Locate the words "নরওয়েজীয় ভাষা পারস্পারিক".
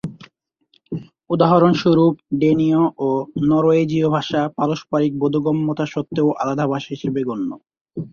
3.49-5.11